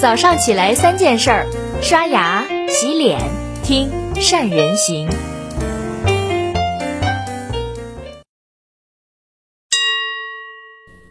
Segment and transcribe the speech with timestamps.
[0.00, 1.46] 早上起来三件事儿：
[1.82, 3.18] 刷牙、洗脸、
[3.64, 5.08] 听善人行。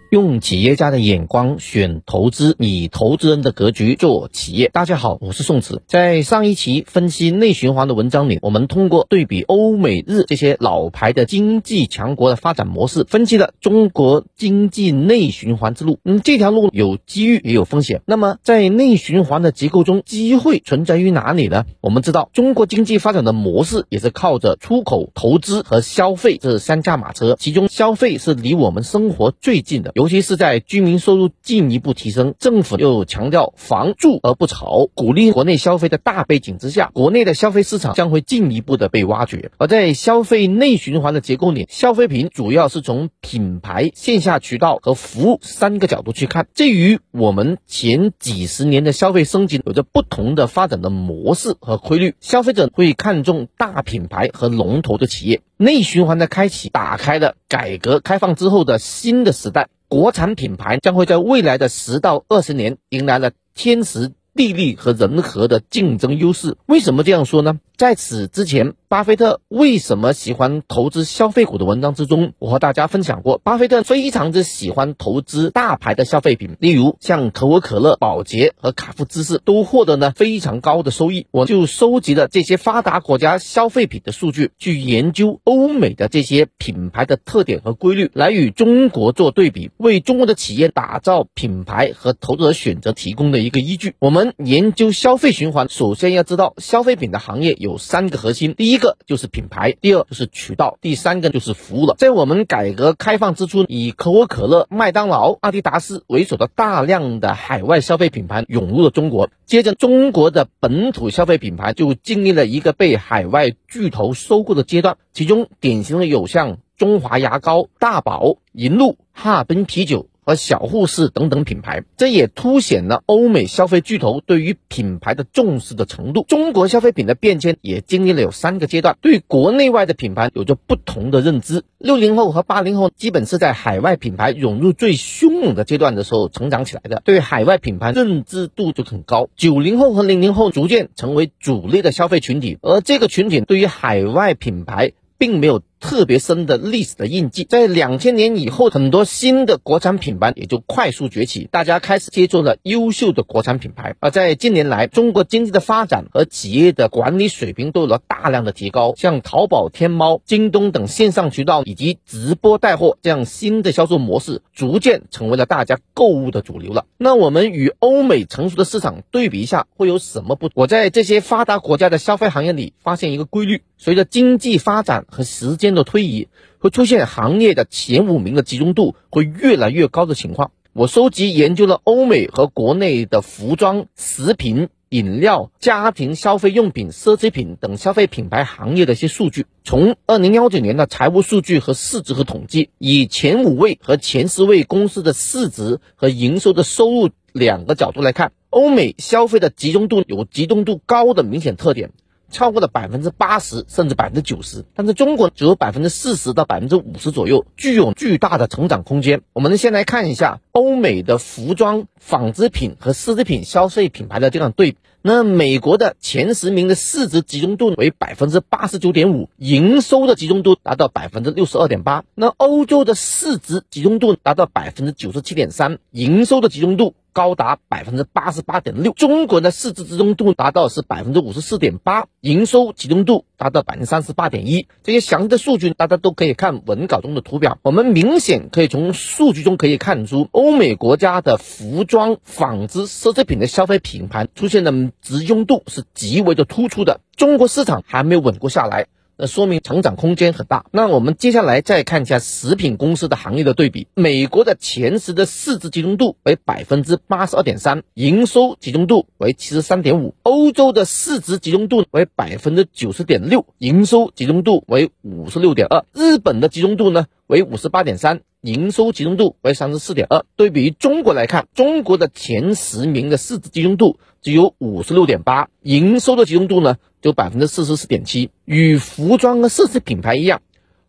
[0.10, 4.70] 用企业家的眼光选投资，以投资人的格局做企业。
[4.72, 5.82] 大家好，我是宋慈。
[5.86, 16.00] 在上一期分析内循环的文章里，我们通过对比欧美日这些老牌的经济强国的发展模式，分析了中国经济内循环之路。
[16.06, 18.02] 嗯，这条路有机遇也有风险。
[18.06, 21.66] 那么在内循环的结构中，机会存在于哪里呢？
[21.82, 29.92] 我们知道，中国经济发展的模式也是靠着出口、投资和消费这三驾马车，其中消费是离我们生活最近的。
[29.98, 39.50] 尤其是在居民收入进一步提升，政府又强调房住而不炒，鼓励国内消费的大背景之下，国内的消费市场将会进一步的被挖掘。
[39.58, 52.14] 而在消费内循环的结构里，消费品主要是从品牌、线下渠道和服务三个角度去看，这与我们前几十年的消费升级有着不同的发展的模式和规律。
[52.20, 59.68] 消费者会看重大品牌和龙头的企业，内循环的开启打开了改革开放之后的新的时代。
[59.90, 66.56] 国产品牌将会在未来的十到二十年迎来了天时地利和人和的竞争优势。
[66.66, 67.60] 为什么这样说呢？
[67.76, 81.28] 在此之前，巴菲特为什么喜欢投资消费股的文章之中，我和大家分享过，巴菲特非常之喜欢投资大牌的消费品，例如像可口可乐、宝洁和卡夫芝士都获得呢非常高的收益。
[81.30, 93.94] 我就收集了这些发达国家消费品的数据，去研究欧美的这些品牌的特点和规律，来与中国做对比，为中国的企业打造品牌和投资者选择提供的一个依据。
[94.00, 97.80] 我们研究消费循环，首先要知道消费品的行业有。
[97.88, 101.96] 三个核心，第一个就是品牌，第二就是渠道，第三个就是服务了。
[101.98, 120.08] 在我们改革开放之初，以可口可乐、麦当劳、阿迪达斯为首的大量的海外消费品牌涌入了中国，接着中国的本土消费品牌就经历了一个被海外巨头收购的阶段，其中典型的有像中华牙膏、大宝、银鹭、哈尔滨啤酒。
[120.28, 126.26] 和小护士等等品牌，这也凸显了欧美消费巨头对于品牌的重视的程度。
[126.28, 131.64] 中国消费品的变迁也经历了有三个阶段，对国内外的品牌有着不同的认知。
[131.78, 139.30] 六零后和八零后基本是在海外品牌涌入最凶猛的阶段的时候成长起来的，对海外品牌认知度就很高。
[139.38, 145.62] 九零后和零零后逐渐成为主力的消费群体，而这个群体对于海外品牌并没有。
[145.80, 153.96] 特别深的历史的印记，在两千年以后，很多新的国产品牌也就快速崛起，大家开始接触了优秀的国产品牌。
[154.00, 166.86] 而在近年来，中国经济的发展和企业的管理水平都有了大量的提高，像淘宝、天猫、京东等线上渠道以及直播带货这样新的销售模式，逐渐成为了大家购物的主流了。
[166.98, 170.50] 那我们与欧美成熟的市场对比一下，会有什么不？
[170.56, 175.67] 我在这些发达国家的消费行业里发现一个规律：随着经济发展和时间。
[175.76, 176.28] 的推移
[176.60, 180.52] 会出现行业的前五名的集中度会越来越高的情况。
[180.74, 189.48] 我收集研究了欧美和国内的服装、食品、饮料、家庭消费用品、奢侈品等消费品牌行业的一些数据。
[189.64, 201.92] 从二零幺九年的财务数据和市值和统计，以前五位和前十位公司的市值和营收的收入两个角度来看，欧美消费的集中度有集中度高的明显特点。
[202.30, 209.22] 超过了百分之八十甚至百分之九十，但是中国只有百分之四十到百分之五十左右，具有巨大的成长空间。
[209.34, 214.78] 我们先来看一下欧美的服装、纺织品和奢侈品消费品牌的这样对比。
[215.02, 222.04] 那美国的前十名的市值集中度为百分之八十九点五，营收的集中度达到百分之六十二点八。
[222.14, 226.94] 那欧洲的市值集中度达到百分之九十七点三，营收的集中度。
[227.18, 234.68] 高达百分之八十八点六，中国的市值集中度达到是百分之五十四点八，营收集中度达到百分之三十八点一。
[234.84, 237.58] 这些详细的数据大家都可以看文稿中的图表。
[237.64, 244.72] 我们明显可以从数据中可以看出，欧美国家的服装、纺织、奢侈品的消费品牌出现的
[245.02, 247.02] 集中度是极为的突出的。
[247.16, 248.86] 中国市场还没有稳固下来。
[249.18, 250.66] 那说明成长空间很大。
[250.72, 253.88] 那我们接下来再看一下食品公司的行业的对比。
[253.96, 268.22] 美国的前十的市值集中度为百分之八十二点三，营收集中度为七十三点五；欧洲的市值集中度为百分之九十点六，营收集中度为五十六点二；日本的集中度呢为五十八点三。
[268.42, 278.30] 营收集中度为三十四点二，对比于中国来看，中国的前十名的市值集中度只有五十六点八，营收的集中度呢就百分之四十四点七。
[278.46, 280.44] 与服装和奢侈品牌一样，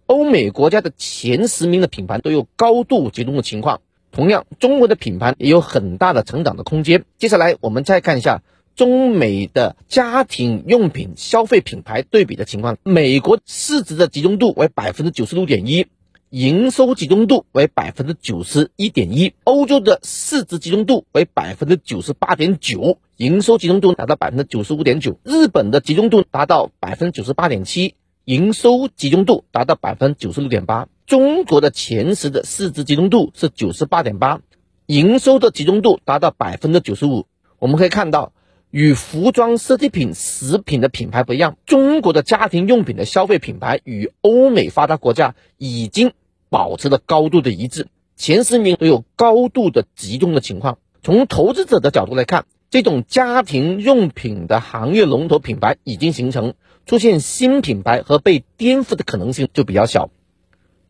[0.06, 3.81] 欧美国家的前十名的品牌都有高度集中的情况，
[4.12, 7.06] 同样，中国的品牌也有很大的成长的空间。
[7.17, 8.43] 接下来，我们再看一下
[8.76, 12.76] 中美的家庭用品消费品牌对比的情况。
[12.85, 15.87] 美国市值的集中度为百分之九十六点一，
[16.31, 27.95] 营收集中度为百分之九十一点一；欧洲的市值集中度为百分之九十八点九，营收集中度达到百分之九十五点九；日本的集中度达到百分之九十八点七，
[28.27, 30.89] 营收集中度达到百分之九十六点八。
[31.07, 34.43] 中国的前十的市值集中度是九十八点八，
[34.85, 37.25] 营收的集中度达到百分之九十五。
[37.59, 38.35] 我们可以看到，
[38.70, 46.12] 与服装、奢侈品、食品的品牌不一样，中国的家庭用品的消费品牌与欧美发达国家已经
[46.50, 50.79] 保持了高度的一致，前十名都有高度的集中的情况。
[51.03, 56.53] 从投资者的角度来看，这种家庭用品的行业龙头品牌已经形成，
[56.85, 60.11] 出现新品牌和被颠覆的可能性就比较小。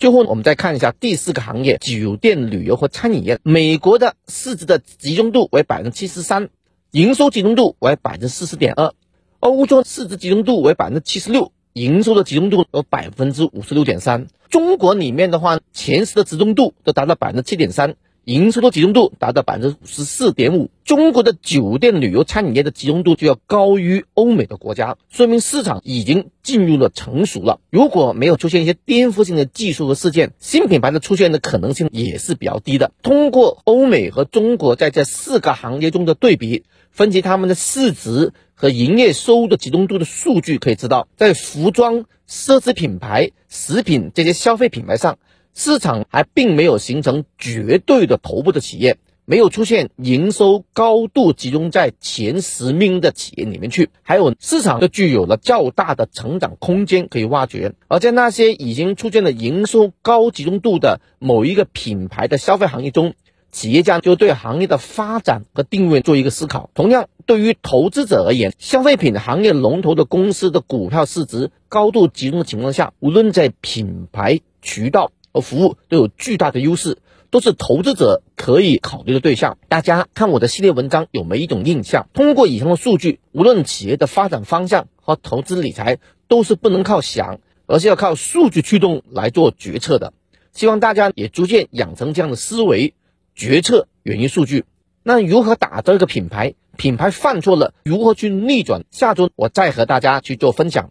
[0.00, 3.38] 最后，我们再看一下第四个行业：酒店、旅游和餐饮业。
[3.42, 6.50] 美国的市值的集中度为百分之七十三，
[6.92, 8.92] 营收集中度为百分之四十点二；
[9.40, 14.26] 欧洲市值集中度为百分之七十六，营收的集中度有百分之五十六点三。
[14.48, 17.96] 中国里面的话，前十的集中度都达到百分之七点三。
[18.24, 27.60] 营收的集中度达到百分之五十四点五，中国的酒店、旅游、餐饮业的集中度就要高于欧美的国家，说明市场已经进入了成熟了。
[27.70, 32.92] 如果没有出现一些颠覆性的技术和事件，新品牌的出现的可能性也是比较低的。
[33.02, 45.18] 通过欧美和中国在这四个行业中的对比，分析他们的市值和营业收入的集中度的数据，可以知道，在服装、奢侈品牌、食品这些消费品牌上。
[45.54, 57.74] 市场还并没有形成绝对的头部的企业，没有出现营收高度集中在前十名的企业里面去，还有市场就具有了较大的成长空间可以挖掘。
[57.88, 63.14] 而在那些已经出现了营收高集中度的某一个品牌的消费行业中，
[63.50, 66.70] 企业家就对行业的发展和定位做一个思考。
[66.74, 75.12] 同样，对于投资者而言，消费品行业龙头的公司的股票市值高度集中的情况下，无论在品牌渠道。
[75.30, 76.96] 和服务都有巨大的优势，
[77.30, 79.58] 都是投资者可以考虑的对象。
[79.68, 82.08] 大家看我的系列文章有没有一种印象？
[82.14, 85.98] 通过以上的数据，无论企业的发展方向和投资理财，
[86.28, 90.14] 都是不能靠想，而是要靠数据驱动来做决策的。
[90.54, 92.94] 希望大家也逐渐养成这样的思维，
[93.38, 94.64] 决策源于数据。
[95.04, 96.54] 那如何打造一个品牌？
[96.76, 98.84] 品牌犯错了，如何去逆转？
[98.90, 100.90] 下周我再和大家去做分享，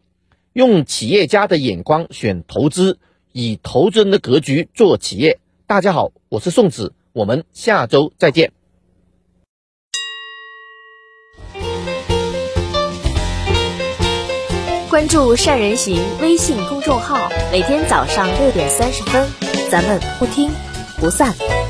[0.54, 3.00] 用企业家的眼光选投资。
[3.34, 5.40] 以投资人的格局做企业。
[5.68, 8.52] 大家好，我是宋子，我们下周再见。
[14.90, 19.28] 关注善人行微信公众号，每天早上六点三十分，
[19.70, 20.50] 咱们不听
[21.00, 21.67] 不散。